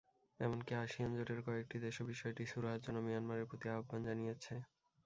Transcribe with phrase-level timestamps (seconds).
[0.39, 4.53] এমনকি আসিয়ান জোটের কয়েকটি দেশও বিষয়টি সুরাহার জন্য মিয়ানমারের প্রতি আহ্বান জানিয়েছে।